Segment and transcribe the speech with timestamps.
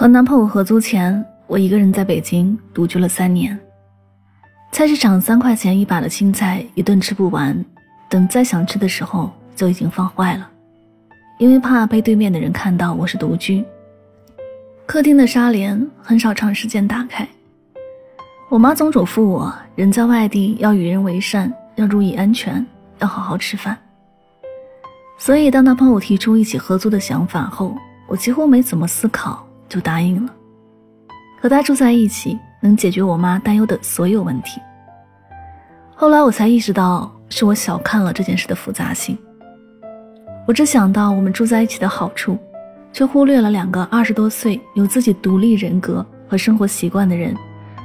[0.00, 3.60] 和男朋友合租前，我一个人在北京独居了三年。
[4.72, 7.62] 菜市场三块钱一把的青菜，一顿吃不完，
[8.08, 10.50] 等再想吃的时候就已经放坏了。
[11.38, 13.62] 因为怕被对面的人看到我是独居，
[14.86, 17.28] 客厅的纱帘很少长时间打开。
[18.48, 22.66] 我妈总嘱咐我，人在外地要与人为善，要注意安全，
[23.00, 23.76] 要好好吃饭。
[25.18, 27.76] 所以，当男朋友提出一起合租的想法后，
[28.06, 29.46] 我几乎没怎么思考。
[29.70, 30.34] 就答应了，
[31.40, 34.60] 和他住在一起能解决我妈担忧的所有问题。
[35.94, 39.16] 后来我才意识到，是我小看了这件事的复杂性。
[40.46, 42.36] 我只想到我们住在一起的好处，
[42.92, 47.32] 却忽略了两个二十多岁、有自己独立人格和生活习惯的人，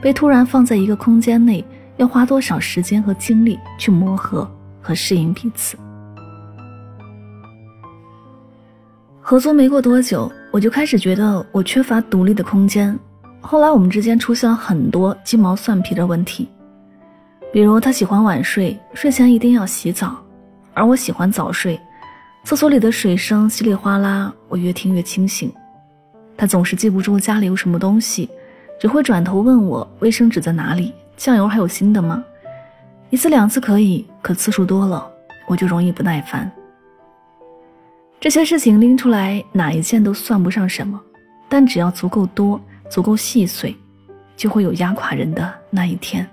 [0.01, 1.63] 被突然放在一个空间内，
[1.97, 4.49] 要花多少时间和精力去磨合
[4.81, 5.77] 和适应彼此。
[9.21, 10.31] 合租没过多久。
[10.55, 12.97] 我就开始觉得我缺乏独立的空间，
[13.41, 16.47] 后来我们之间出现了很多鸡毛蒜皮的问题，
[17.51, 20.15] 比如他喜欢晚睡，睡前一定要洗澡，
[20.73, 21.77] 而我喜欢早睡，
[22.45, 25.51] 厕所里的水声稀里哗啦，我越听越清醒。
[26.37, 28.29] 他总是记不住家里有什么东西，
[28.79, 32.23] 只会转头问我卫生纸在哪里，酱油还有新的吗？
[33.09, 35.05] 一次两次可以，可次数多了，
[35.49, 36.49] 我就容易不耐烦。
[38.19, 40.99] 这些事情拎出来，哪一件都算不上什么，
[41.47, 43.75] 但只要足够多、足够细碎，
[44.35, 46.27] 就会有压垮人的那一天。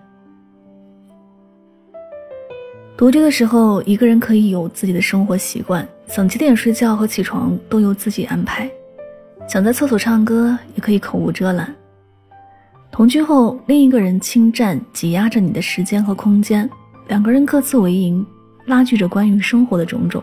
[2.96, 8.70] 独居的时候，一个人可以有自己的生活习惯，想几点睡觉和起床都由自己安排，
[9.48, 11.74] 想在厕所唱歌也可以口无遮拦。
[12.90, 16.68] 同居后，另一个人侵占、挤压着你的时间和空间，
[17.08, 18.24] 两个人各自为营，
[18.66, 20.22] 拉锯着关于生活的种种。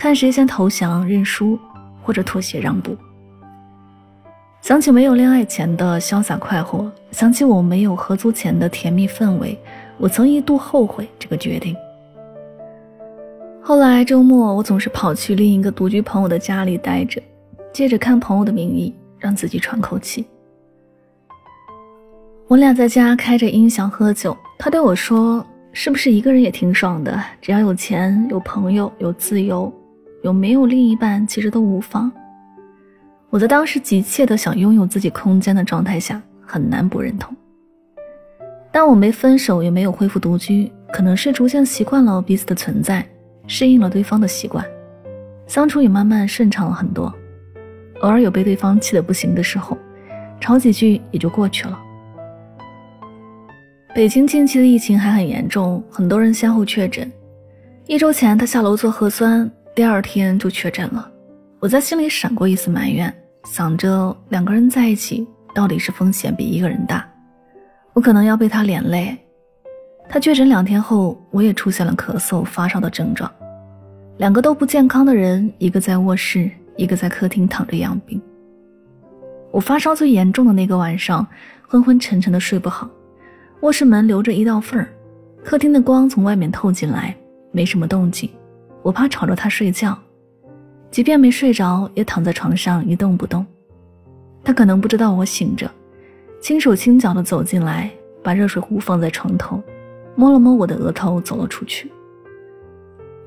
[0.00, 1.58] 看谁先投降认输，
[2.02, 2.96] 或者妥协让步。
[4.62, 9.58] 想起没有恋爱前的潇洒快活，想起我没有合租前的甜蜜氛围，
[9.98, 11.76] 我曾一度后悔这个决定。
[13.60, 17.20] 后来周末，我总是跑去另一个独居朋友的家里待着，
[17.70, 20.24] 借着看朋友的名义让自己喘口气。
[22.48, 25.44] 我俩在家开着音响喝酒，他对我说
[25.74, 27.22] ：“是不是一个人也挺爽的？
[27.42, 29.70] 只要有钱、有朋友、有自由。”
[30.22, 32.10] 有没有另一半其实都无妨。
[33.30, 37.34] 我在当时急切的想拥有自己空间的状态下，很难不认同。
[38.72, 43.06] 但我没分手，也没有恢复独居，可能是逐渐习惯了彼此的存在，
[43.46, 44.64] 适应了对方的习惯，
[45.46, 47.12] 相处也慢慢顺畅了很多。
[48.00, 49.76] 偶尔有被对方气得不行的时候，
[50.40, 51.78] 吵几句也就过去了。
[53.94, 57.10] 北京近期的疫情还很严重，很多人先后确诊。
[57.86, 59.50] 一周前，他下楼做核酸。
[59.74, 61.10] 第二天就确诊了，
[61.60, 63.12] 我在心里闪过一丝埋怨，
[63.44, 67.08] 想着两个人在一起到底是风险比一个人大，
[67.92, 69.16] 我可能要被他连累。
[70.08, 73.30] 他确诊两天后，我也出现了咳嗽、发烧的症状，
[74.18, 78.20] 两个都不健康的人，一个在卧室，一个在客厅躺着养病。
[79.52, 81.24] 我发烧最严重的那个晚上，
[81.68, 82.90] 昏昏沉沉的睡不好，
[83.60, 84.88] 卧室门留着一道缝儿，
[85.44, 87.16] 客厅的光从外面透进来，
[87.52, 88.28] 没什么动静。
[88.82, 89.96] 我怕吵着他睡觉，
[90.90, 93.44] 即便没睡着，也躺在床上一动不动。
[94.42, 95.70] 他可能不知道我醒着，
[96.40, 97.90] 轻手轻脚地走进来，
[98.22, 99.62] 把热水壶放在床头，
[100.16, 101.90] 摸了摸我的额头，走了出去。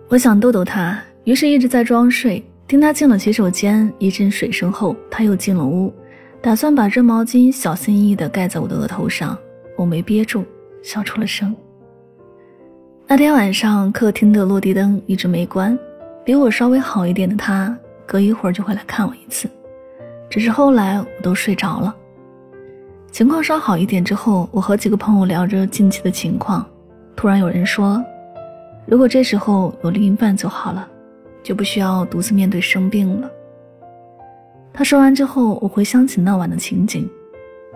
[0.09, 2.43] 我想逗逗他，于是一直在装睡。
[2.65, 5.93] 听他进了洗手间，一阵水声后，他又进了屋，
[6.41, 9.37] 打算把热毛巾小心翼翼地盖在我的额头上。
[9.77, 10.43] 我没憋住，
[10.81, 11.53] 笑出了声。
[13.05, 15.77] 那天晚上，客厅的落地灯一直没关。
[16.25, 19.47] 比我稍微好一点的他，隔一会儿就会来看我一次。
[20.29, 21.93] 只是后来我都睡着了。
[23.11, 26.65] 情况稍好一点之后，我和几个朋友聊着近期的情况，
[27.15, 28.03] 突然有人说
[28.87, 30.87] ：“如果这时候有另一半就好了，
[31.43, 33.29] 就不需要独自面对生病了。”
[34.73, 37.07] 他说完之后，我回想起那晚的情景：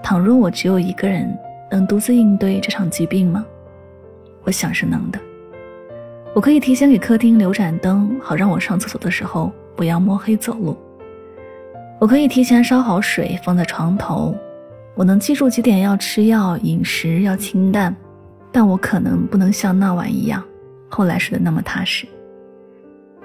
[0.02, 1.38] 倘若我只有一个人，
[1.70, 3.46] 能独自应对这场疾病吗？
[4.48, 5.20] 我想是能的。
[6.34, 10.78] 我可以提前给客厅留盏灯，好让我上厕所的时候不要摸黑走路。
[12.00, 14.34] 我可以提前烧好水放在床头，
[14.96, 17.94] 我能记住几点要吃药，饮食要清淡，
[18.50, 20.42] 但我可能不能像那晚一样，
[20.88, 22.08] 后来睡得那么踏实。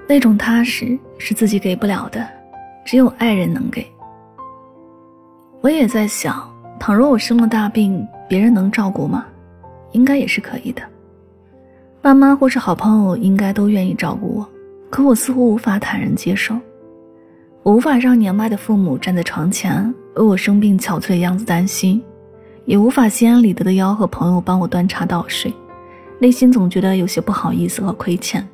[0.09, 2.27] 那种踏实是自己给不了的，
[2.85, 3.87] 只有爱人能给。
[5.61, 9.25] 我也在想，倘若我生了大病，别人能照顾吗？
[9.93, 10.83] 应该也是可以的。
[12.03, 14.49] 爸妈或是好朋友应该都愿意照顾我，
[14.91, 16.59] 可我似乎无法坦然接受。
[17.63, 22.03] 我无法让年迈的父母站在床前为我生病憔悴的样子担心，
[22.65, 25.55] 也无法心安理得的吆喝朋友帮我端茶倒水，
[26.19, 28.45] 内心总觉得有些不好意思和亏欠。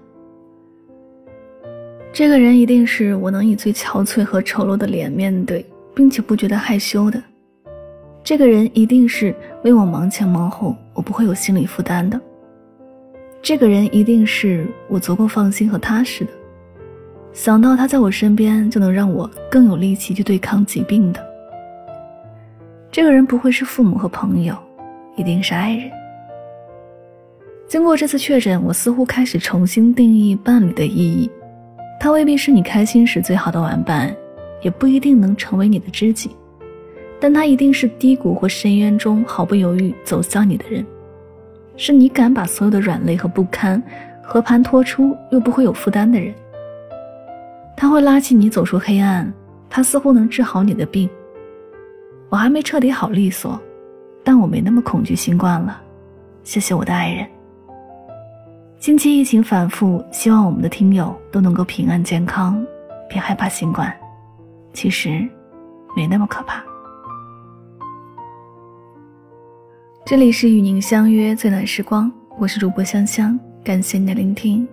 [2.12, 7.22] 这个人一定是我能以最憔悴和丑陋的脸面对，并且不觉得害羞的。
[8.22, 9.34] 这个人一定是
[9.64, 12.20] 为我忙前忙后，我不会有心理负担的。
[13.40, 16.30] 这个人一定是我足够放心和踏实的。
[17.32, 21.24] 想到他在我身边，就能让我更有力气去对抗疾病的。
[22.90, 24.56] 这个人不会是父母和朋友，
[25.16, 25.90] 一定是爱人。
[27.68, 31.30] 经过这次确诊，我似乎开始重新定义伴侣的意义。
[32.00, 34.14] 他未必是你开心时最好的玩伴，
[34.62, 36.30] 也不一定能成为你的知己，
[37.20, 40.84] 但他一定是低谷或深渊中毫不犹豫走向你的人，
[41.78, 43.82] 是你敢把所有的软肋和不堪
[44.22, 46.34] 和盘托出又不会有负担的人。
[47.76, 49.32] 他会拉起你走出黑暗，
[49.70, 51.08] 他似乎能治好你的病。
[52.28, 53.58] 我还没彻底好利索，
[54.24, 55.80] 但我没那么恐惧新冠了。
[56.42, 57.26] 谢谢我的爱人。
[58.80, 62.60] 近期疫情反复，希望我们的听友都能够平安健康，
[63.08, 63.92] 别害怕新冠，
[64.72, 65.26] 其实
[65.96, 66.62] 没那么可怕。
[70.08, 74.66] 这里是与您相约最暖时光，我是主播香香，感谢你的聆听。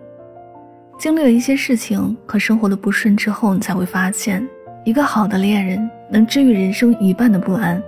[0.98, 4.48] 经历了一些事情和生活的不顺之后，你才会发现，
[4.86, 7.84] 一个好的恋人能治愈人生一半的不安。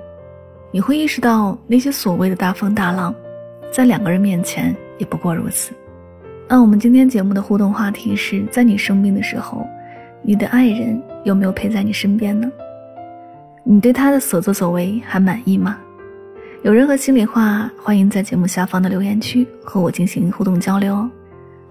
[0.71, 3.15] 你会意识到，那些所谓的大风大浪，
[3.71, 5.71] 在两个人面前也不过如此。
[6.49, 9.65] 那我们今天节目的互动话题是在你生病的时候，
[10.21, 12.51] 你的爱人有没有陪在你身边呢？
[13.63, 15.77] 你对他的所作所为还满意吗？
[16.67, 21.09] 有任何心里话，欢迎在节目下方的留言区和我进行互动交流。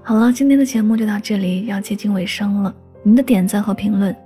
[0.02, 2.74] 好了，今天的节目就到这里，要接近尾声了。
[3.02, 4.16] 您的点赞和评论，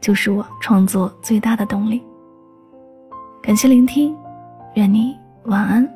[0.00, 2.02] 就是我创作最大的动力。
[3.42, 4.16] 感谢聆听，
[4.76, 5.86] 愿你晚安，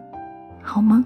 [0.60, 1.02] 好梦。